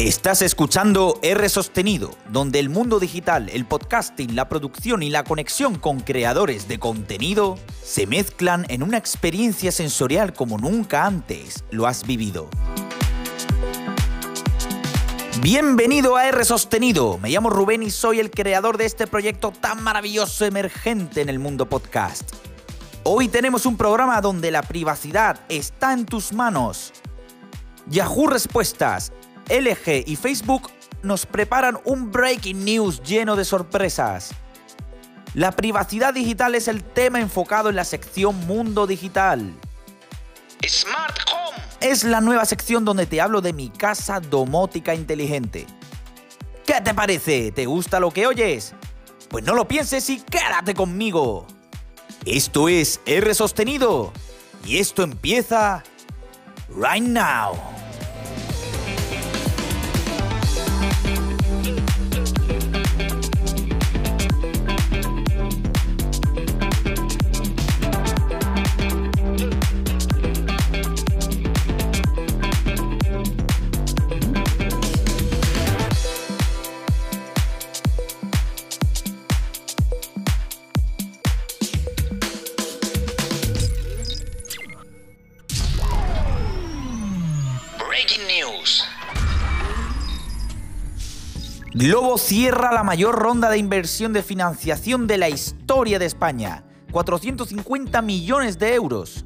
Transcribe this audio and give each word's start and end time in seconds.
Estás 0.00 0.40
escuchando 0.40 1.18
R 1.20 1.46
Sostenido, 1.50 2.12
donde 2.30 2.58
el 2.58 2.70
mundo 2.70 3.00
digital, 3.00 3.50
el 3.50 3.66
podcasting, 3.66 4.34
la 4.34 4.48
producción 4.48 5.02
y 5.02 5.10
la 5.10 5.24
conexión 5.24 5.74
con 5.74 6.00
creadores 6.00 6.68
de 6.68 6.78
contenido 6.78 7.58
se 7.84 8.06
mezclan 8.06 8.64
en 8.70 8.82
una 8.82 8.96
experiencia 8.96 9.70
sensorial 9.70 10.32
como 10.32 10.56
nunca 10.56 11.04
antes 11.04 11.64
lo 11.70 11.86
has 11.86 12.06
vivido. 12.06 12.48
Bienvenido 15.42 16.16
a 16.16 16.28
R 16.28 16.46
Sostenido. 16.46 17.18
Me 17.18 17.28
llamo 17.28 17.50
Rubén 17.50 17.82
y 17.82 17.90
soy 17.90 18.20
el 18.20 18.30
creador 18.30 18.78
de 18.78 18.86
este 18.86 19.06
proyecto 19.06 19.52
tan 19.52 19.82
maravilloso 19.82 20.46
emergente 20.46 21.20
en 21.20 21.28
el 21.28 21.38
mundo 21.38 21.68
podcast. 21.68 22.32
Hoy 23.02 23.28
tenemos 23.28 23.66
un 23.66 23.76
programa 23.76 24.22
donde 24.22 24.50
la 24.50 24.62
privacidad 24.62 25.40
está 25.50 25.92
en 25.92 26.06
tus 26.06 26.32
manos. 26.32 26.94
Yahoo 27.86 28.28
Respuestas, 28.28 29.12
LG 29.48 30.04
y 30.06 30.16
Facebook 30.16 30.70
nos 31.02 31.26
preparan 31.26 31.78
un 31.84 32.10
breaking 32.10 32.64
news 32.64 33.02
lleno 33.02 33.36
de 33.36 33.44
sorpresas. 33.44 34.32
La 35.34 35.52
privacidad 35.52 36.12
digital 36.12 36.54
es 36.54 36.68
el 36.68 36.82
tema 36.82 37.20
enfocado 37.20 37.68
en 37.68 37.76
la 37.76 37.84
sección 37.84 38.36
Mundo 38.46 38.86
Digital. 38.86 39.54
Smart 40.66 41.18
Home 41.32 41.62
es 41.80 42.04
la 42.04 42.20
nueva 42.20 42.44
sección 42.44 42.84
donde 42.84 43.06
te 43.06 43.20
hablo 43.20 43.40
de 43.40 43.52
mi 43.52 43.70
casa 43.70 44.20
domótica 44.20 44.94
inteligente. 44.94 45.66
¿Qué 46.66 46.80
te 46.80 46.94
parece? 46.94 47.52
¿Te 47.52 47.66
gusta 47.66 48.00
lo 48.00 48.10
que 48.10 48.26
oyes? 48.26 48.74
Pues 49.28 49.44
no 49.44 49.54
lo 49.54 49.66
pienses 49.66 50.10
y 50.10 50.20
quédate 50.20 50.74
conmigo. 50.74 51.46
Esto 52.26 52.68
es 52.68 53.00
R 53.06 53.32
sostenido 53.34 54.12
y 54.64 54.78
esto 54.78 55.02
empieza 55.02 55.82
right 56.68 57.02
now. 57.02 57.79
Globo 91.80 92.18
cierra 92.18 92.74
la 92.74 92.82
mayor 92.82 93.18
ronda 93.18 93.48
de 93.48 93.56
inversión 93.56 94.12
de 94.12 94.22
financiación 94.22 95.06
de 95.06 95.16
la 95.16 95.30
historia 95.30 95.98
de 95.98 96.04
España. 96.04 96.62
450 96.92 98.02
millones 98.02 98.58
de 98.58 98.74
euros. 98.74 99.24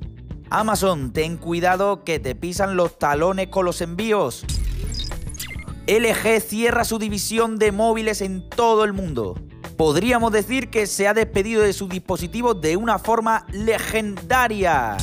Amazon, 0.50 1.12
ten 1.12 1.36
cuidado 1.36 2.04
que 2.04 2.20
te 2.20 2.36
pisan 2.36 2.76
los 2.76 2.96
talones 2.96 3.48
con 3.48 3.64
los 3.64 3.80
envíos. 3.80 4.46
LG 5.88 6.40
cierra 6.42 6.84
su 6.84 7.00
división 7.00 7.58
de 7.58 7.72
móviles 7.72 8.20
en 8.20 8.48
todo 8.48 8.84
el 8.84 8.92
mundo. 8.92 9.34
Podríamos 9.76 10.30
decir 10.30 10.70
que 10.70 10.86
se 10.86 11.08
ha 11.08 11.12
despedido 11.12 11.60
de 11.60 11.72
su 11.72 11.88
dispositivo 11.88 12.54
de 12.54 12.76
una 12.76 13.00
forma 13.00 13.46
legendaria. 13.50 14.96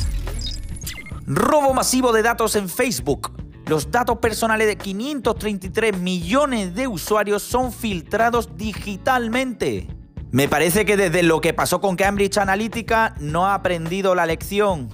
Robo 1.25 1.73
masivo 1.73 2.13
de 2.13 2.23
datos 2.23 2.55
en 2.55 2.69
Facebook. 2.69 3.40
Los 3.71 3.89
datos 3.89 4.17
personales 4.17 4.67
de 4.67 4.75
533 4.75 5.97
millones 5.97 6.75
de 6.75 6.89
usuarios 6.89 7.41
son 7.41 7.71
filtrados 7.71 8.57
digitalmente. 8.57 9.87
Me 10.29 10.49
parece 10.49 10.83
que 10.83 10.97
desde 10.97 11.23
lo 11.23 11.39
que 11.39 11.53
pasó 11.53 11.79
con 11.79 11.95
Cambridge 11.95 12.37
Analytica 12.37 13.15
no 13.21 13.45
ha 13.45 13.53
aprendido 13.53 14.13
la 14.13 14.25
lección. 14.25 14.89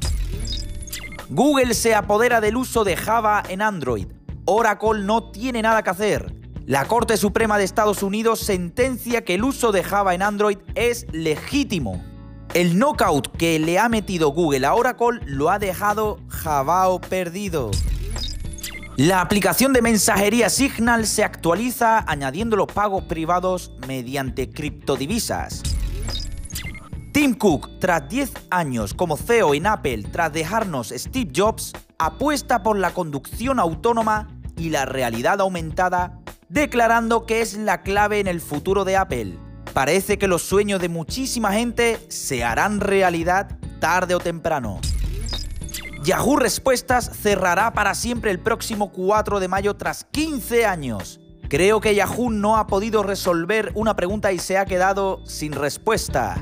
Google 1.29 1.73
se 1.73 1.95
apodera 1.95 2.39
del 2.39 2.55
uso 2.55 2.83
de 2.83 2.95
Java 2.95 3.41
en 3.49 3.63
Android. 3.63 4.09
Oracle 4.45 5.03
no 5.03 5.31
tiene 5.31 5.63
nada 5.63 5.81
que 5.81 5.89
hacer. 5.89 6.35
La 6.67 6.85
Corte 6.85 7.17
Suprema 7.17 7.57
de 7.57 7.63
Estados 7.63 8.03
Unidos 8.03 8.41
sentencia 8.41 9.25
que 9.25 9.33
el 9.33 9.43
uso 9.43 9.71
de 9.71 9.81
Java 9.81 10.13
en 10.13 10.21
Android 10.21 10.59
es 10.75 11.07
legítimo. 11.11 11.99
El 12.53 12.77
knockout 12.77 13.35
que 13.37 13.57
le 13.57 13.79
ha 13.79 13.89
metido 13.89 14.29
Google 14.29 14.67
a 14.67 14.75
Oracle 14.75 15.19
lo 15.25 15.49
ha 15.49 15.57
dejado 15.57 16.19
Javao 16.29 17.01
perdido. 17.01 17.71
La 18.97 19.21
aplicación 19.21 19.73
de 19.73 19.83
mensajería 19.83 20.49
Signal 20.49 21.05
se 21.05 21.23
actualiza 21.23 22.03
añadiendo 22.07 22.57
los 22.57 22.65
pagos 22.65 23.03
privados 23.03 23.71
mediante 23.87 24.49
criptodivisas. 24.49 25.61
Tim 27.13 27.35
Cook, 27.35 27.77
tras 27.79 28.09
10 28.09 28.31
años 28.49 28.95
como 28.95 29.15
CEO 29.15 29.53
en 29.53 29.67
Apple 29.67 30.01
tras 30.11 30.33
dejarnos 30.33 30.89
Steve 30.89 31.31
Jobs, 31.35 31.73
apuesta 31.99 32.63
por 32.63 32.79
la 32.79 32.95
conducción 32.95 33.59
autónoma 33.59 34.29
y 34.57 34.71
la 34.71 34.85
realidad 34.85 35.41
aumentada, 35.41 36.19
declarando 36.49 37.27
que 37.27 37.41
es 37.41 37.53
la 37.53 37.83
clave 37.83 38.19
en 38.19 38.25
el 38.25 38.41
futuro 38.41 38.83
de 38.83 38.97
Apple. 38.97 39.37
Parece 39.75 40.17
que 40.17 40.27
los 40.27 40.41
sueños 40.41 40.81
de 40.81 40.89
muchísima 40.89 41.53
gente 41.53 41.99
se 42.09 42.43
harán 42.43 42.79
realidad 42.79 43.59
tarde 43.79 44.15
o 44.15 44.19
temprano. 44.19 44.81
Yahoo 46.07 46.37
Respuestas 46.37 47.11
cerrará 47.21 47.73
para 47.73 47.93
siempre 47.93 48.31
el 48.31 48.39
próximo 48.39 48.93
4 48.93 49.41
de 49.41 49.49
mayo 49.49 49.75
tras 49.75 50.05
15 50.05 50.65
años. 50.65 51.19
Creo 51.49 51.81
que 51.81 51.93
Yahoo 51.95 52.29
no 52.29 52.55
ha 52.55 52.65
podido 52.65 53.03
resolver 53.03 53.73
una 53.75 53.97
pregunta 53.97 54.31
y 54.31 54.39
se 54.39 54.57
ha 54.57 54.63
quedado 54.63 55.19
sin 55.25 55.51
respuesta. 55.51 56.41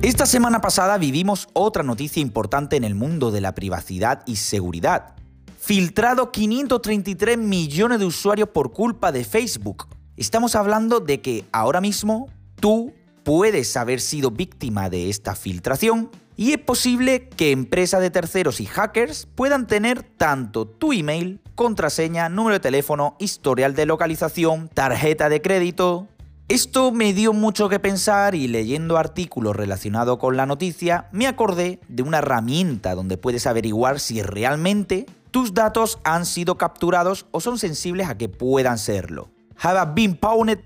Esta 0.00 0.26
semana 0.26 0.60
pasada 0.60 0.96
vivimos 0.96 1.48
otra 1.52 1.82
noticia 1.82 2.22
importante 2.22 2.76
en 2.76 2.84
el 2.84 2.94
mundo 2.94 3.30
de 3.30 3.40
la 3.40 3.54
privacidad 3.54 4.22
y 4.26 4.36
seguridad. 4.36 5.16
Filtrado 5.58 6.32
533 6.32 7.36
millones 7.36 7.98
de 7.98 8.06
usuarios 8.06 8.48
por 8.48 8.72
culpa 8.72 9.12
de 9.12 9.24
Facebook. 9.24 9.86
Estamos 10.16 10.54
hablando 10.54 11.00
de 11.00 11.20
que 11.20 11.44
ahora 11.52 11.80
mismo 11.80 12.28
tú 12.60 12.94
puedes 13.22 13.76
haber 13.76 14.00
sido 14.00 14.30
víctima 14.30 14.88
de 14.88 15.10
esta 15.10 15.34
filtración 15.34 16.10
y 16.36 16.52
es 16.52 16.58
posible 16.58 17.28
que 17.28 17.50
empresas 17.50 18.00
de 18.00 18.10
terceros 18.10 18.60
y 18.60 18.66
hackers 18.66 19.26
puedan 19.34 19.66
tener 19.66 20.02
tanto 20.02 20.66
tu 20.66 20.92
email, 20.92 21.40
contraseña, 21.54 22.28
número 22.28 22.54
de 22.54 22.60
teléfono, 22.60 23.16
historial 23.18 23.74
de 23.74 23.84
localización, 23.84 24.68
tarjeta 24.68 25.28
de 25.28 25.42
crédito, 25.42 26.06
esto 26.48 26.92
me 26.92 27.12
dio 27.12 27.34
mucho 27.34 27.68
que 27.68 27.78
pensar 27.78 28.34
y 28.34 28.48
leyendo 28.48 28.96
artículos 28.96 29.54
relacionados 29.54 30.16
con 30.16 30.38
la 30.38 30.46
noticia 30.46 31.10
me 31.12 31.26
acordé 31.26 31.78
de 31.88 32.02
una 32.02 32.18
herramienta 32.18 32.94
donde 32.94 33.18
puedes 33.18 33.46
averiguar 33.46 34.00
si 34.00 34.22
realmente 34.22 35.04
tus 35.30 35.52
datos 35.52 35.98
han 36.04 36.24
sido 36.24 36.56
capturados 36.56 37.26
o 37.32 37.40
son 37.40 37.58
sensibles 37.58 38.08
a 38.08 38.16
que 38.16 38.30
puedan 38.30 38.78
serlo. 38.78 39.28
Have 39.60 39.92
Been 39.94 40.18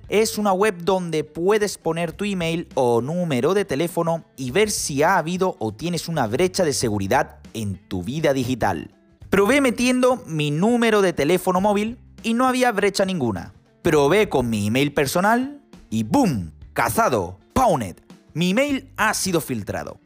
es 0.08 0.38
una 0.38 0.52
web 0.52 0.76
donde 0.84 1.24
puedes 1.24 1.78
poner 1.78 2.12
tu 2.12 2.26
email 2.26 2.68
o 2.74 3.00
número 3.00 3.52
de 3.52 3.64
teléfono 3.64 4.24
y 4.36 4.52
ver 4.52 4.70
si 4.70 5.02
ha 5.02 5.18
habido 5.18 5.56
o 5.58 5.72
tienes 5.72 6.06
una 6.06 6.28
brecha 6.28 6.64
de 6.64 6.74
seguridad 6.74 7.38
en 7.54 7.88
tu 7.88 8.04
vida 8.04 8.32
digital. 8.32 8.94
Probé 9.30 9.60
metiendo 9.60 10.22
mi 10.26 10.52
número 10.52 11.02
de 11.02 11.12
teléfono 11.12 11.60
móvil 11.60 11.98
y 12.22 12.34
no 12.34 12.46
había 12.46 12.70
brecha 12.70 13.04
ninguna. 13.04 13.52
Probé 13.82 14.28
con 14.28 14.48
mi 14.48 14.68
email 14.68 14.94
personal 14.94 15.61
y 15.92 16.04
¡boom! 16.04 16.52
Cazado, 16.72 17.38
Pawned. 17.52 17.98
Mi 18.32 18.50
email 18.50 18.90
ha 18.96 19.12
sido 19.12 19.42
filtrado. 19.42 20.00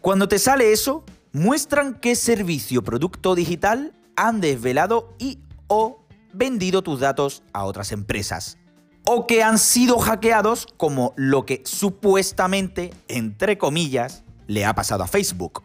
Cuando 0.00 0.28
te 0.28 0.38
sale 0.38 0.72
eso, 0.72 1.04
muestran 1.32 1.94
qué 1.94 2.14
servicio 2.14 2.84
producto 2.84 3.34
digital 3.34 3.92
han 4.14 4.40
desvelado 4.40 5.12
y 5.18 5.40
o 5.66 6.06
vendido 6.32 6.82
tus 6.82 7.00
datos 7.00 7.42
a 7.52 7.64
otras 7.64 7.90
empresas. 7.90 8.58
o 9.06 9.26
que 9.26 9.42
han 9.42 9.58
sido 9.58 9.98
hackeados 9.98 10.66
como 10.78 11.12
lo 11.16 11.44
que 11.44 11.62
supuestamente, 11.66 12.94
entre 13.08 13.58
comillas, 13.58 14.24
le 14.46 14.64
ha 14.64 14.74
pasado 14.74 15.02
a 15.02 15.06
Facebook. 15.06 15.62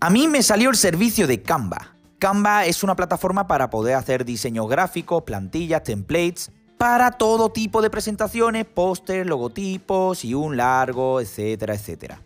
A 0.00 0.10
mí 0.10 0.28
me 0.28 0.42
salió 0.42 0.68
el 0.68 0.76
servicio 0.76 1.26
de 1.26 1.40
Canva. 1.40 1.94
Canva 2.18 2.66
es 2.66 2.82
una 2.82 2.94
plataforma 2.94 3.46
para 3.46 3.70
poder 3.70 3.94
hacer 3.94 4.26
diseño 4.26 4.66
gráfico, 4.66 5.24
plantillas, 5.24 5.82
templates, 5.82 6.50
para 6.78 7.12
todo 7.12 7.50
tipo 7.50 7.82
de 7.82 7.90
presentaciones, 7.90 8.66
pósters, 8.66 9.26
logotipos 9.26 10.24
y 10.24 10.34
un 10.34 10.56
largo, 10.56 11.20
etcétera, 11.20 11.74
etcétera. 11.74 12.22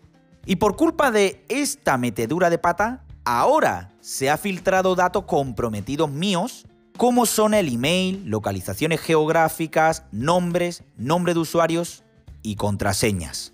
Y 0.46 0.56
por 0.56 0.76
culpa 0.76 1.10
de 1.10 1.44
esta 1.48 1.98
metedura 1.98 2.50
de 2.50 2.58
pata, 2.58 3.04
ahora 3.24 3.92
se 4.00 4.30
ha 4.30 4.38
filtrado 4.38 4.94
datos 4.94 5.24
comprometidos 5.24 6.10
míos, 6.10 6.66
como 6.96 7.26
son 7.26 7.54
el 7.54 7.72
email, 7.72 8.24
localizaciones 8.26 9.00
geográficas, 9.00 10.04
nombres, 10.10 10.82
nombre 10.96 11.34
de 11.34 11.40
usuarios 11.40 12.02
y 12.42 12.56
contraseñas. 12.56 13.52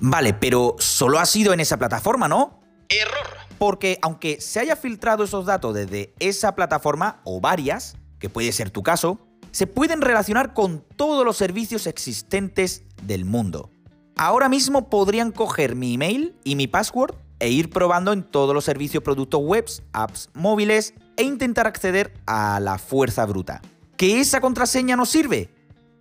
Vale, 0.00 0.32
pero 0.32 0.76
solo 0.78 1.18
ha 1.18 1.26
sido 1.26 1.52
en 1.52 1.60
esa 1.60 1.76
plataforma, 1.76 2.28
¿no? 2.28 2.60
Error. 2.88 3.36
Porque 3.58 3.98
aunque 4.00 4.40
se 4.40 4.60
haya 4.60 4.76
filtrado 4.76 5.24
esos 5.24 5.44
datos 5.44 5.74
desde 5.74 6.14
esa 6.20 6.54
plataforma 6.54 7.20
o 7.24 7.40
varias, 7.40 7.96
que 8.20 8.30
puede 8.30 8.52
ser 8.52 8.70
tu 8.70 8.82
caso, 8.82 9.18
se 9.58 9.66
pueden 9.66 10.02
relacionar 10.02 10.54
con 10.54 10.84
todos 10.94 11.24
los 11.24 11.36
servicios 11.36 11.88
existentes 11.88 12.84
del 13.02 13.24
mundo. 13.24 13.72
Ahora 14.16 14.48
mismo 14.48 14.88
podrían 14.88 15.32
coger 15.32 15.74
mi 15.74 15.94
email 15.94 16.36
y 16.44 16.54
mi 16.54 16.68
password 16.68 17.16
e 17.40 17.48
ir 17.48 17.68
probando 17.68 18.12
en 18.12 18.22
todos 18.22 18.54
los 18.54 18.64
servicios, 18.64 19.02
productos 19.02 19.40
webs, 19.42 19.82
apps 19.92 20.30
móviles 20.32 20.94
e 21.16 21.24
intentar 21.24 21.66
acceder 21.66 22.14
a 22.24 22.60
la 22.60 22.78
fuerza 22.78 23.26
bruta. 23.26 23.60
¿Que 23.96 24.20
esa 24.20 24.40
contraseña 24.40 24.94
no 24.94 25.04
sirve? 25.04 25.50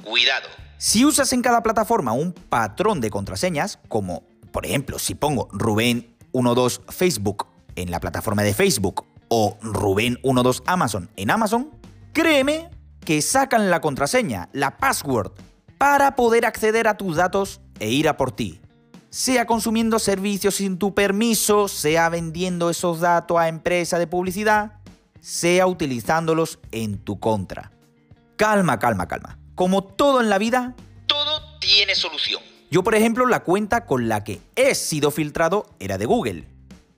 Cuidado. 0.03 0.47
Si 0.77 1.03
usas 1.03 1.33
en 1.33 1.41
cada 1.41 1.63
plataforma 1.63 2.11
un 2.11 2.33
patrón 2.33 3.01
de 3.01 3.09
contraseñas, 3.09 3.79
como 3.87 4.21
por 4.51 4.67
ejemplo 4.67 4.99
si 4.99 5.15
pongo 5.15 5.49
Rubén12 5.49 6.81
Facebook 6.91 7.47
en 7.75 7.89
la 7.89 7.99
plataforma 7.99 8.43
de 8.43 8.53
Facebook 8.53 9.07
o 9.29 9.57
Rubén12 9.61 10.61
Amazon 10.67 11.09
en 11.15 11.31
Amazon, 11.31 11.71
créeme 12.13 12.76
que 13.07 13.21
sacan 13.21 13.69
la 13.69 13.79
contraseña, 13.79 14.49
la 14.51 14.75
password, 14.75 15.31
para 15.77 16.17
poder 16.17 16.45
acceder 16.45 16.89
a 16.89 16.97
tus 16.97 17.15
datos 17.15 17.61
e 17.79 17.89
ir 17.89 18.09
a 18.09 18.17
por 18.17 18.33
ti. 18.33 18.59
Sea 19.09 19.47
consumiendo 19.47 19.97
servicios 19.97 20.55
sin 20.55 20.77
tu 20.77 20.93
permiso, 20.93 21.69
sea 21.69 22.09
vendiendo 22.09 22.69
esos 22.69 22.99
datos 22.99 23.37
a 23.37 23.47
empresas 23.47 24.01
de 24.01 24.07
publicidad, 24.07 24.73
sea 25.21 25.67
utilizándolos 25.67 26.59
en 26.73 26.97
tu 26.97 27.17
contra. 27.17 27.71
Calma, 28.35 28.77
calma, 28.77 29.07
calma. 29.07 29.39
Como 29.55 29.85
todo 29.85 30.19
en 30.19 30.29
la 30.29 30.37
vida, 30.37 30.75
todo 31.05 31.59
tiene 31.61 31.95
solución. 31.95 32.41
Yo, 32.69 32.83
por 32.83 32.93
ejemplo, 32.93 33.25
la 33.25 33.45
cuenta 33.45 33.85
con 33.85 34.09
la 34.09 34.25
que 34.25 34.41
he 34.57 34.75
sido 34.75 35.11
filtrado 35.11 35.65
era 35.79 35.97
de 35.97 36.05
Google. 36.05 36.43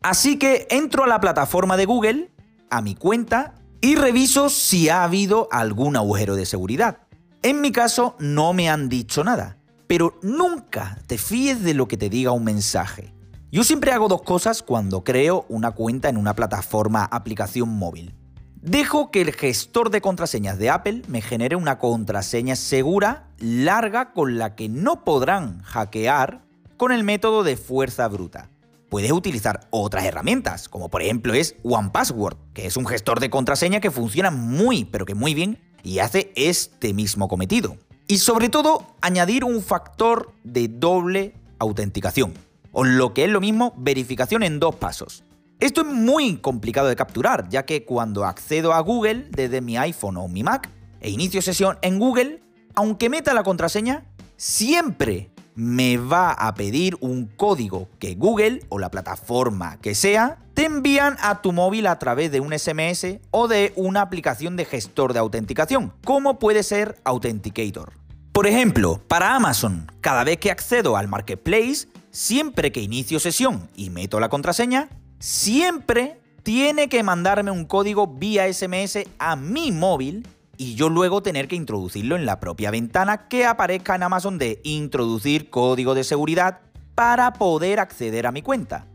Así 0.01 0.39
que 0.39 0.65
entro 0.71 1.03
a 1.03 1.07
la 1.07 1.19
plataforma 1.19 1.77
de 1.77 1.85
Google, 1.85 2.31
a 2.71 2.81
mi 2.81 2.95
cuenta, 2.95 3.53
y 3.81 3.96
reviso 3.96 4.50
si 4.50 4.90
ha 4.90 5.04
habido 5.04 5.48
algún 5.52 5.96
agujero 5.96 6.36
de 6.36 6.46
seguridad. 6.46 7.00
En 7.42 7.62
mi 7.62 7.72
caso 7.72 8.16
no 8.20 8.54
me 8.54 8.70
han 8.70 8.90
dicho 8.90 9.24
nada, 9.24 9.58
pero 9.88 10.20
nunca 10.22 11.00
te 11.08 11.18
fíes 11.18 11.64
de 11.64 11.74
lo 11.74 11.88
que 11.88 11.98
te 11.98 12.10
diga 12.10 12.31
un 12.31 12.44
mensaje. 12.44 13.14
Yo 13.52 13.64
siempre 13.64 13.92
hago 13.92 14.08
dos 14.08 14.22
cosas 14.22 14.62
cuando 14.62 15.04
creo 15.04 15.46
una 15.50 15.72
cuenta 15.72 16.10
en 16.10 16.18
una 16.18 16.36
plataforma 16.36 17.06
aplicación 17.06 17.70
móvil. 17.70 18.14
Dejo 18.62 19.10
que 19.10 19.22
el 19.22 19.31
gestor 19.31 19.90
de 19.90 20.02
contraseñas 20.02 20.60
de 20.60 20.70
Apple 20.70 21.04
me 21.08 21.22
genere 21.22 21.56
una 21.56 21.80
contraseña 21.80 22.58
segura, 22.58 23.30
larga, 23.40 24.12
con 24.12 24.38
la 24.38 24.56
que 24.56 24.68
no 24.68 25.06
podrán 25.06 25.62
hackear 25.62 26.44
con 26.76 26.92
el 26.92 27.06
método 27.06 27.44
de 27.44 27.56
fuerza 27.56 28.08
bruta 28.10 28.50
puedes 28.89 29.12
utilizar 29.12 29.68
otras 29.69 30.06
herramientas, 30.06 30.68
como 30.68 30.89
por 30.89 31.01
ejemplo 31.01 31.33
es 31.33 31.56
OnePassword, 31.63 32.38
que 32.53 32.65
es 32.65 32.75
un 32.75 32.86
gestor 32.86 33.19
de 33.19 33.30
contraseña 33.30 33.80
que 33.80 33.91
funciona 33.91 34.31
muy, 34.31 34.86
pero 34.86 35.06
que 35.06 35.15
muy 35.15 35.33
bien 35.33 35.59
y 35.83 36.00
hace 36.00 36.31
este 36.36 36.94
mismo 36.94 37.27
cometido. 37.27 37.77
Y 38.07 38.18
sobre 38.18 38.50
todo, 38.50 38.88
añadir 39.01 39.44
un 39.44 39.62
factor 39.62 40.33
de 40.44 40.68
doble 40.68 41.36
autenticación, 41.59 42.33
o 42.71 42.83
lo 42.83 43.13
que 43.13 43.25
es 43.25 43.30
lo 43.30 43.39
mismo, 43.39 43.74
verificación 43.77 44.44
en 44.44 44.59
dos 44.59 44.75
pasos. 44.75 45.24
Esto 45.59 45.81
es 45.81 45.88
muy 45.88 46.38
complicado 46.38 46.88
de 46.88 46.95
capturar, 46.95 47.50
ya 47.50 47.65
que 47.65 47.85
cuando 47.85 48.25
accedo 48.25 48.74
a 48.74 48.80
Google 48.80 49.27
desde 49.30 49.62
mi 49.62 49.77
iPhone 49.77 50.18
o 50.18 50.27
mi 50.27 50.42
Mac 50.42 50.69
e 51.01 51.09
inicio 51.09 51.42
sesión 51.42 51.77
en 51.81 52.00
Google, 52.00 52.42
aunque 52.75 53.09
meta 53.09 53.33
la 53.33 53.44
contraseña, 53.44 54.06
siempre 54.38 55.30
me 55.59 55.97
va 55.97 56.31
a 56.31 56.53
pedir 56.56 56.95
un 57.01 57.25
código 57.25 57.89
que 58.00 58.15
Google 58.15 58.61
o 58.69 58.79
la 58.79 58.89
plataforma 58.89 59.77
que 59.81 59.94
sea 59.94 60.38
te 60.53 60.63
envían 60.63 61.17
a 61.19 61.41
tu 61.41 61.51
móvil 61.51 61.88
a 61.88 62.00
través 62.00 62.31
de 62.31 62.39
un 62.39 62.57
SMS 62.57 63.19
o 63.31 63.50
de 63.50 63.73
una 63.75 64.00
aplicación 64.00 64.56
de 64.56 64.63
gestor 64.63 65.11
de 65.11 65.19
autenticación, 65.19 65.91
como 66.06 66.39
puede 66.39 66.63
ser 66.63 66.97
Authenticator. 67.03 67.91
Por 68.31 68.47
ejemplo, 68.47 69.01
para 69.09 69.35
Amazon, 69.35 69.91
cada 70.00 70.23
vez 70.23 70.38
que 70.38 70.50
accedo 70.50 70.95
al 70.95 71.09
marketplace, 71.09 71.89
siempre 72.09 72.71
que 72.71 72.79
inicio 72.79 73.19
sesión 73.19 73.69
y 73.75 73.89
meto 73.89 74.21
la 74.21 74.29
contraseña, 74.29 74.88
siempre 75.19 76.21
tiene 76.44 76.88
que 76.88 77.03
mandarme 77.03 77.51
un 77.51 77.65
código 77.65 78.07
vía 78.07 78.51
SMS 78.51 79.00
a 79.19 79.35
mi 79.35 79.73
móvil 79.73 80.25
y 80.59 80.75
yo 80.75 80.89
luego 80.89 81.23
tener 81.23 81.47
que 81.47 81.56
introducirlo 81.56 82.17
en 82.17 82.25
la 82.25 82.41
propia 82.41 82.69
ventana 82.69 83.29
que 83.29 83.45
aparezca 83.45 83.95
en 83.95 84.03
Amazon 84.03 84.38
de 84.38 84.59
introducir 84.65 85.50
código 85.50 85.95
de 85.95 86.03
seguridad 86.03 86.59
para 86.95 87.31
poder 87.31 87.79
acceder 87.79 88.27
a 88.27 88.33
mi 88.33 88.41
cuenta. 88.41 88.85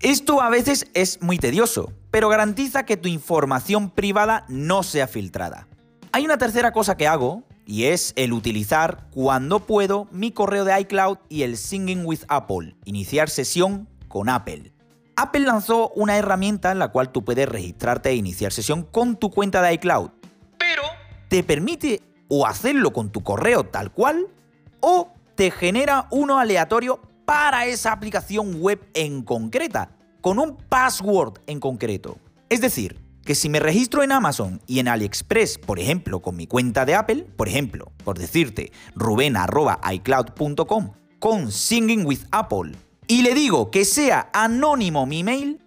Esto 0.00 0.42
a 0.42 0.50
veces 0.50 0.90
es 0.94 1.22
muy 1.22 1.38
tedioso, 1.38 1.92
pero 2.10 2.28
garantiza 2.28 2.84
que 2.84 2.96
tu 2.96 3.08
información 3.08 3.90
privada 3.90 4.44
no 4.48 4.82
sea 4.82 5.06
filtrada. 5.06 5.68
Hay 6.10 6.24
una 6.24 6.36
tercera 6.36 6.72
cosa 6.72 6.96
que 6.96 7.06
hago, 7.06 7.44
y 7.64 7.84
es 7.84 8.12
el 8.16 8.32
utilizar 8.32 9.06
cuando 9.12 9.60
puedo 9.60 10.08
mi 10.10 10.32
correo 10.32 10.64
de 10.64 10.80
iCloud 10.80 11.18
y 11.28 11.42
el 11.42 11.56
Singing 11.56 12.06
with 12.06 12.22
Apple, 12.26 12.74
iniciar 12.84 13.30
sesión 13.30 13.88
con 14.08 14.28
Apple. 14.28 14.72
Apple 15.14 15.40
lanzó 15.40 15.90
una 15.90 16.16
herramienta 16.16 16.72
en 16.72 16.80
la 16.80 16.88
cual 16.88 17.12
tú 17.12 17.24
puedes 17.24 17.48
registrarte 17.48 18.08
e 18.08 18.16
iniciar 18.16 18.52
sesión 18.52 18.82
con 18.82 19.16
tu 19.16 19.30
cuenta 19.30 19.62
de 19.62 19.74
iCloud 19.74 20.17
te 21.28 21.42
permite 21.42 22.02
o 22.28 22.46
hacerlo 22.46 22.92
con 22.92 23.10
tu 23.10 23.22
correo 23.22 23.64
tal 23.64 23.92
cual 23.92 24.28
o 24.80 25.12
te 25.34 25.50
genera 25.50 26.08
uno 26.10 26.38
aleatorio 26.38 27.00
para 27.24 27.66
esa 27.66 27.92
aplicación 27.92 28.60
web 28.60 28.80
en 28.94 29.22
concreta, 29.22 29.90
con 30.20 30.38
un 30.38 30.56
password 30.56 31.40
en 31.46 31.60
concreto. 31.60 32.18
Es 32.48 32.60
decir, 32.60 32.98
que 33.24 33.34
si 33.34 33.50
me 33.50 33.60
registro 33.60 34.02
en 34.02 34.12
Amazon 34.12 34.62
y 34.66 34.78
en 34.78 34.88
AliExpress, 34.88 35.58
por 35.58 35.78
ejemplo, 35.78 36.20
con 36.20 36.34
mi 36.36 36.46
cuenta 36.46 36.86
de 36.86 36.94
Apple, 36.94 37.26
por 37.36 37.46
ejemplo, 37.46 37.92
por 38.02 38.18
decirte, 38.18 38.72
ruben.icloud.com, 38.94 40.92
con 41.18 41.52
Singing 41.52 42.06
with 42.06 42.20
Apple, 42.30 42.72
y 43.06 43.22
le 43.22 43.34
digo 43.34 43.70
que 43.70 43.84
sea 43.84 44.30
anónimo 44.32 45.04
mi 45.04 45.20
email, 45.20 45.60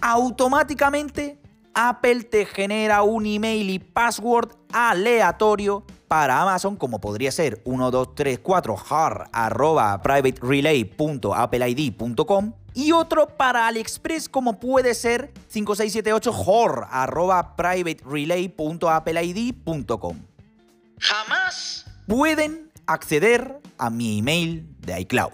automáticamente 0.00 1.38
Apple 1.78 2.24
te 2.24 2.46
genera 2.46 3.02
un 3.02 3.26
email 3.26 3.68
y 3.68 3.78
password 3.78 4.48
aleatorio 4.72 5.84
para 6.08 6.40
Amazon, 6.40 6.76
como 6.76 7.02
podría 7.02 7.30
ser 7.30 7.60
1234 7.66 8.76
har 8.76 9.28
arroba 9.30 10.00
privaterelay.appleid.com 10.00 12.54
y 12.72 12.92
otro 12.92 13.28
para 13.28 13.66
AliExpress, 13.66 14.30
como 14.30 14.58
puede 14.58 14.94
ser 14.94 15.34
5678 15.48 16.32
hor 16.32 16.86
arroba 16.90 17.56
privaterelay.appleid.com. 17.56 20.16
Jamás 20.98 21.84
pueden 22.06 22.72
acceder 22.86 23.60
a 23.76 23.90
mi 23.90 24.20
email 24.20 24.66
de 24.80 24.98
iCloud. 25.00 25.32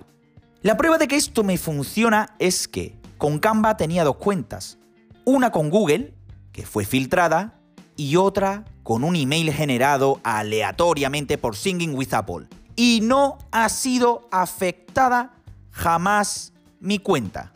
La 0.62 0.76
prueba 0.76 0.98
de 0.98 1.06
que 1.06 1.14
esto 1.14 1.44
me 1.44 1.56
funciona 1.56 2.34
es 2.40 2.66
que 2.66 2.96
con 3.16 3.38
Canva 3.38 3.76
tenía 3.76 4.02
dos 4.02 4.16
cuentas. 4.16 4.76
Una 5.24 5.52
con 5.52 5.70
Google, 5.70 6.12
que 6.52 6.66
fue 6.66 6.84
filtrada, 6.84 7.58
y 7.96 8.16
otra 8.16 8.64
con 8.82 9.04
un 9.04 9.16
email 9.16 9.52
generado 9.52 10.20
aleatoriamente 10.24 11.38
por 11.38 11.56
Singing 11.56 11.94
with 11.94 12.14
Apple. 12.14 12.46
Y 12.74 13.00
no 13.02 13.38
ha 13.50 13.68
sido 13.68 14.28
afectada 14.30 15.34
jamás 15.70 16.52
mi 16.80 16.98
cuenta. 16.98 17.52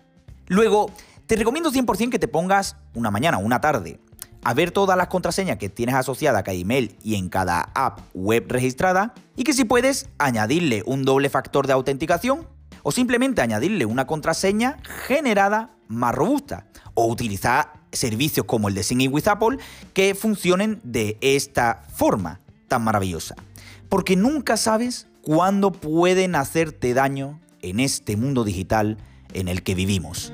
Luego, 0.46 0.90
te 1.26 1.36
recomiendo 1.36 1.72
100% 1.72 2.10
que 2.10 2.18
te 2.18 2.28
pongas 2.28 2.76
una 2.94 3.10
mañana 3.10 3.38
una 3.38 3.60
tarde 3.60 3.98
a 4.46 4.54
ver 4.54 4.70
todas 4.70 4.96
las 4.96 5.08
contraseñas 5.08 5.56
que 5.56 5.68
tienes 5.68 5.96
asociadas 5.96 6.38
a 6.38 6.44
cada 6.44 6.56
email 6.56 6.96
y 7.02 7.16
en 7.16 7.28
cada 7.28 7.62
app 7.74 7.98
web 8.14 8.44
registrada 8.48 9.12
y 9.34 9.42
que 9.42 9.52
si 9.52 9.64
puedes 9.64 10.08
añadirle 10.18 10.84
un 10.86 11.04
doble 11.04 11.28
factor 11.30 11.66
de 11.66 11.72
autenticación 11.72 12.46
o 12.84 12.92
simplemente 12.92 13.42
añadirle 13.42 13.86
una 13.86 14.06
contraseña 14.06 14.76
generada 15.08 15.70
más 15.88 16.14
robusta 16.14 16.68
o 16.94 17.08
utilizar 17.08 17.72
servicios 17.96 18.46
como 18.46 18.68
el 18.68 18.74
de 18.74 18.82
Singing 18.82 19.12
with 19.12 19.28
Apple 19.28 19.58
que 19.92 20.14
funcionen 20.14 20.80
de 20.84 21.18
esta 21.20 21.84
forma 21.94 22.40
tan 22.68 22.82
maravillosa. 22.84 23.34
porque 23.88 24.16
nunca 24.16 24.56
sabes 24.56 25.06
cuándo 25.22 25.72
pueden 25.72 26.34
hacerte 26.34 26.94
daño 26.94 27.40
en 27.62 27.80
este 27.80 28.16
mundo 28.16 28.44
digital 28.44 28.96
en 29.32 29.48
el 29.48 29.62
que 29.62 29.74
vivimos. 29.74 30.32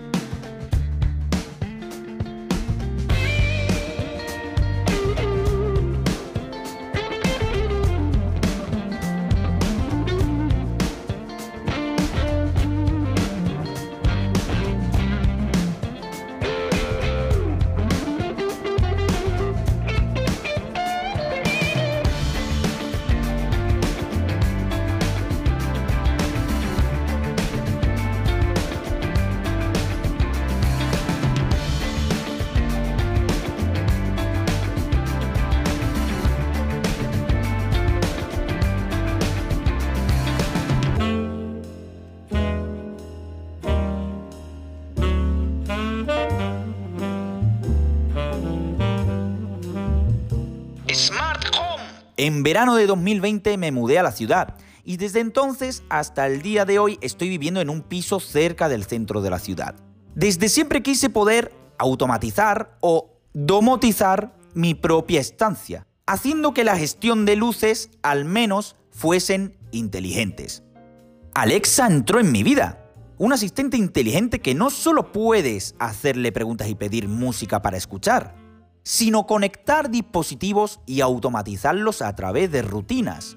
En 52.24 52.44
verano 52.44 52.76
de 52.76 52.86
2020 52.86 53.58
me 53.58 53.72
mudé 53.72 53.98
a 53.98 54.04
la 54.04 54.12
ciudad 54.12 54.54
y 54.84 54.96
desde 54.96 55.18
entonces 55.18 55.82
hasta 55.88 56.28
el 56.28 56.40
día 56.40 56.64
de 56.64 56.78
hoy 56.78 56.96
estoy 57.00 57.28
viviendo 57.28 57.60
en 57.60 57.68
un 57.68 57.82
piso 57.82 58.20
cerca 58.20 58.68
del 58.68 58.84
centro 58.84 59.22
de 59.22 59.30
la 59.30 59.40
ciudad. 59.40 59.74
Desde 60.14 60.48
siempre 60.48 60.84
quise 60.84 61.10
poder 61.10 61.52
automatizar 61.78 62.78
o 62.80 63.10
domotizar 63.32 64.36
mi 64.54 64.74
propia 64.74 65.18
estancia, 65.18 65.88
haciendo 66.06 66.54
que 66.54 66.62
la 66.62 66.76
gestión 66.76 67.26
de 67.26 67.34
luces 67.34 67.90
al 68.02 68.24
menos 68.24 68.76
fuesen 68.92 69.58
inteligentes. 69.72 70.62
Alexa 71.34 71.88
entró 71.88 72.20
en 72.20 72.30
mi 72.30 72.44
vida, 72.44 72.88
un 73.18 73.32
asistente 73.32 73.76
inteligente 73.76 74.40
que 74.40 74.54
no 74.54 74.70
solo 74.70 75.10
puedes 75.10 75.74
hacerle 75.80 76.30
preguntas 76.30 76.68
y 76.68 76.76
pedir 76.76 77.08
música 77.08 77.62
para 77.62 77.78
escuchar, 77.78 78.36
sino 78.82 79.26
conectar 79.26 79.90
dispositivos 79.90 80.80
y 80.86 81.00
automatizarlos 81.00 82.02
a 82.02 82.14
través 82.14 82.50
de 82.50 82.62
rutinas. 82.62 83.36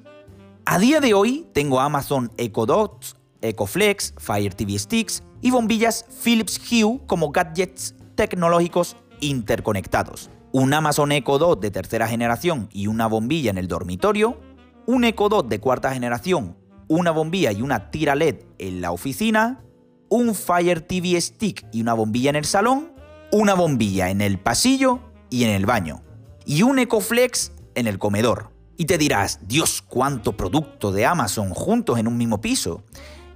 A 0.66 0.80
día 0.80 1.00
de 1.00 1.14
hoy 1.14 1.48
tengo 1.54 1.80
Amazon 1.80 2.32
Echo 2.38 2.66
Dots, 2.66 3.16
Echo 3.42 3.68
Flex, 3.68 4.14
Fire 4.18 4.54
TV 4.54 4.78
Sticks 4.80 5.24
y 5.42 5.52
bombillas 5.52 6.06
Philips 6.24 6.60
Hue 6.60 7.00
como 7.06 7.32
gadgets 7.32 7.94
tecnológicos 8.16 8.98
interconectados. 9.20 10.32
Un 10.52 10.74
Amazon 10.74 11.12
Echo 11.12 11.38
Dot 11.38 11.62
de 11.62 11.70
tercera 11.70 12.08
generación 12.08 12.70
y 12.72 12.88
una 12.88 13.08
bombilla 13.08 13.52
en 13.52 13.58
el 13.58 13.68
dormitorio, 13.68 14.40
un 14.88 15.04
Echo 15.04 15.30
Dot 15.30 15.48
de 15.48 15.60
cuarta 15.60 15.94
generación, 15.94 16.58
una 16.88 17.12
bombilla 17.12 17.52
y 17.52 17.62
una 17.62 17.92
tira 17.92 18.16
LED 18.16 18.38
en 18.58 18.82
la 18.82 18.92
oficina, 18.92 19.64
un 20.10 20.34
Fire 20.34 20.82
TV 20.82 21.20
Stick 21.20 21.68
y 21.72 21.82
una 21.82 21.94
bombilla 21.94 22.30
en 22.30 22.38
el 22.38 22.46
salón, 22.46 22.92
una 23.32 23.54
bombilla 23.54 24.10
en 24.10 24.22
el 24.22 24.40
pasillo 24.40 25.02
y 25.36 25.44
en 25.44 25.50
el 25.50 25.66
baño, 25.66 26.02
y 26.46 26.62
un 26.62 26.80
Ecoflex 26.80 27.52
en 27.76 27.88
el 27.88 28.00
comedor. 28.00 28.52
Y 28.78 28.86
te 28.86 28.98
dirás, 28.98 29.40
Dios, 29.42 29.82
cuánto 29.82 30.38
producto 30.38 30.94
de 30.94 31.06
Amazon 31.06 31.50
juntos 31.50 32.00
en 32.00 32.08
un 32.08 32.16
mismo 32.16 32.40
piso. 32.40 32.84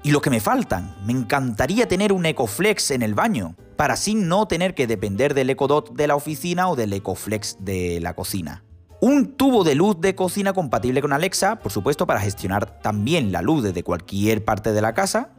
Y 0.02 0.12
lo 0.12 0.22
que 0.22 0.30
me 0.30 0.40
faltan, 0.40 0.96
me 1.06 1.12
encantaría 1.12 1.90
tener 1.90 2.14
un 2.14 2.26
Ecoflex 2.26 2.92
en 2.92 3.02
el 3.02 3.16
baño, 3.16 3.58
para 3.76 3.96
así 3.96 4.16
no 4.16 4.48
tener 4.48 4.76
que 4.76 4.88
depender 4.88 5.34
del 5.34 5.50
Ecodot 5.50 5.94
de 5.94 6.08
la 6.08 6.16
oficina 6.16 6.70
o 6.70 6.78
del 6.78 6.94
Ecoflex 6.94 7.58
de 7.60 8.00
la 8.00 8.14
cocina. 8.14 8.64
Un 9.02 9.36
tubo 9.36 9.66
de 9.66 9.76
luz 9.76 10.00
de 10.00 10.16
cocina 10.16 10.54
compatible 10.54 11.02
con 11.02 11.12
Alexa, 11.12 11.58
por 11.58 11.74
supuesto, 11.74 12.08
para 12.08 12.22
gestionar 12.22 12.80
también 12.82 13.34
la 13.34 13.42
luz 13.42 13.62
desde 13.62 13.84
cualquier 13.84 14.46
parte 14.46 14.72
de 14.72 14.82
la 14.82 14.94
casa. 14.94 15.32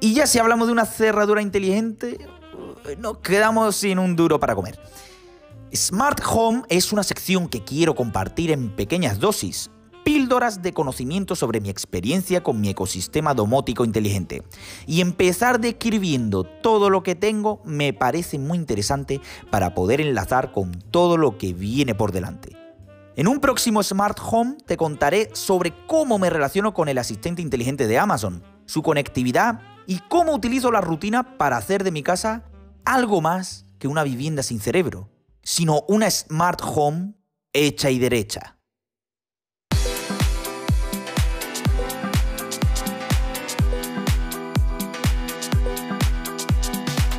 Y 0.00 0.14
ya 0.14 0.26
si 0.26 0.38
hablamos 0.38 0.68
de 0.68 0.72
una 0.72 0.86
cerradura 0.86 1.42
inteligente, 1.42 2.18
nos 2.98 3.18
quedamos 3.18 3.76
sin 3.76 3.98
un 3.98 4.16
duro 4.16 4.40
para 4.40 4.54
comer. 4.54 4.78
Smart 5.74 6.20
Home 6.30 6.64
es 6.68 6.92
una 6.92 7.02
sección 7.02 7.48
que 7.48 7.64
quiero 7.64 7.94
compartir 7.94 8.50
en 8.50 8.76
pequeñas 8.76 9.18
dosis, 9.18 9.70
píldoras 10.04 10.60
de 10.60 10.74
conocimiento 10.74 11.34
sobre 11.34 11.62
mi 11.62 11.70
experiencia 11.70 12.42
con 12.42 12.60
mi 12.60 12.68
ecosistema 12.68 13.32
domótico 13.32 13.86
inteligente. 13.86 14.42
Y 14.86 15.00
empezar 15.00 15.60
describiendo 15.60 16.44
todo 16.44 16.90
lo 16.90 17.02
que 17.02 17.14
tengo 17.14 17.62
me 17.64 17.94
parece 17.94 18.38
muy 18.38 18.58
interesante 18.58 19.22
para 19.50 19.74
poder 19.74 20.02
enlazar 20.02 20.52
con 20.52 20.72
todo 20.72 21.16
lo 21.16 21.38
que 21.38 21.54
viene 21.54 21.94
por 21.94 22.12
delante. 22.12 22.54
En 23.16 23.26
un 23.26 23.40
próximo 23.40 23.82
Smart 23.82 24.18
Home 24.30 24.58
te 24.66 24.76
contaré 24.76 25.30
sobre 25.32 25.72
cómo 25.86 26.18
me 26.18 26.28
relaciono 26.28 26.74
con 26.74 26.90
el 26.90 26.98
asistente 26.98 27.40
inteligente 27.40 27.86
de 27.86 27.98
Amazon, 27.98 28.42
su 28.66 28.82
conectividad 28.82 29.60
y 29.86 30.00
cómo 30.10 30.34
utilizo 30.34 30.70
la 30.70 30.82
rutina 30.82 31.38
para 31.38 31.56
hacer 31.56 31.82
de 31.82 31.92
mi 31.92 32.02
casa 32.02 32.44
algo 32.84 33.22
más 33.22 33.64
que 33.78 33.88
una 33.88 34.04
vivienda 34.04 34.42
sin 34.42 34.60
cerebro 34.60 35.11
sino 35.42 35.82
una 35.88 36.10
smart 36.10 36.60
home 36.62 37.14
hecha 37.52 37.90
y 37.90 37.98
derecha. 37.98 38.58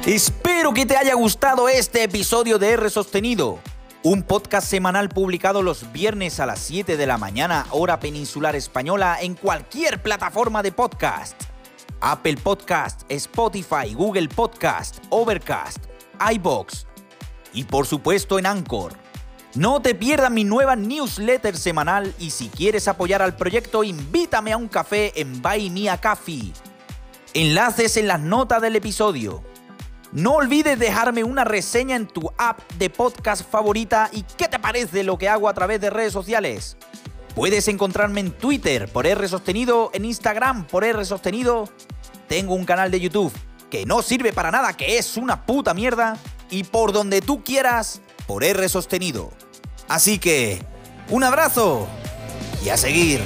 Espero 0.06 0.74
que 0.74 0.86
te 0.86 0.98
haya 0.98 1.14
gustado 1.14 1.70
este 1.70 2.04
episodio 2.04 2.60
de 2.60 2.72
R 2.72 2.90
Sostenido, 2.90 3.60
un 4.04 4.22
podcast 4.22 4.68
semanal 4.68 5.08
publicado 5.08 5.64
los 5.64 5.94
viernes 5.94 6.42
a 6.42 6.46
las 6.46 6.60
7 6.60 6.98
de 6.98 7.08
la 7.08 7.18
mañana, 7.18 7.68
hora 7.72 8.02
peninsular 8.02 8.54
española, 8.58 9.18
en 9.22 9.36
cualquier 9.36 10.02
plataforma 10.04 10.62
de 10.62 10.74
podcast. 10.74 11.42
Apple 12.02 12.36
Podcast, 12.36 13.04
Spotify, 13.08 13.94
Google 13.94 14.28
Podcast, 14.28 14.98
Overcast, 15.10 15.86
iBox, 16.34 16.86
y 17.54 17.64
por 17.66 17.86
supuesto 17.86 18.40
en 18.40 18.46
Anchor. 18.46 18.94
No 19.56 19.82
te 19.82 19.94
pierdas 19.94 20.32
mi 20.32 20.44
nueva 20.44 20.76
newsletter 20.76 21.56
semanal 21.56 22.14
y 22.18 22.32
si 22.32 22.50
quieres 22.50 22.88
apoyar 22.88 23.22
al 23.22 23.36
proyecto, 23.36 23.84
invítame 23.84 24.52
a 24.52 24.58
un 24.58 24.68
café 24.68 25.20
en 25.22 25.42
Buy 25.44 25.70
Me 25.70 25.90
a. 25.90 26.00
Enlaces 27.36 27.98
en 27.98 28.08
las 28.08 28.20
notas 28.20 28.62
del 28.62 28.76
episodio. 28.76 29.44
No 30.12 30.34
olvides 30.34 30.78
dejarme 30.78 31.24
una 31.24 31.44
reseña 31.44 31.96
en 31.96 32.08
tu 32.08 32.32
app 32.38 32.60
de 32.74 32.90
podcast 32.90 33.48
favorita 33.48 34.10
y 34.12 34.24
qué 34.24 34.48
te 34.48 34.60
parece 34.60 35.04
lo 35.04 35.18
que 35.18 35.30
hago 35.30 35.48
a 35.48 35.54
través 35.54 35.82
de 35.82 35.90
redes 35.90 36.14
sociales. 36.14 36.78
Puedes 37.36 37.68
encontrarme 37.68 38.20
en 38.20 38.32
Twitter 38.32 38.88
por 38.92 39.08
R 39.08 39.28
Sostenido, 39.28 39.90
en 39.94 40.06
Instagram 40.06 40.66
por 40.66 40.84
R 40.84 41.04
Sostenido. 41.06 41.70
Tengo 42.28 42.54
un 42.54 42.66
canal 42.66 42.92
de 42.92 43.00
YouTube 43.00 43.34
que 43.72 43.88
no 43.88 44.04
sirve 44.04 44.34
para 44.34 44.52
nada, 44.52 44.74
que 44.74 45.00
es 45.00 45.18
una 45.18 45.46
puta 45.48 45.74
mierda 45.74 46.16
y 46.50 46.64
por 46.64 46.94
donde 46.94 47.22
tú 47.22 47.44
quieras 47.44 48.02
por 48.28 48.44
R 48.44 48.68
sostenido. 48.70 49.32
Así 49.88 50.20
que, 50.20 50.64
un 51.10 51.24
abrazo 51.24 51.88
y 52.64 52.70
a 52.70 52.78
seguir. 52.78 53.22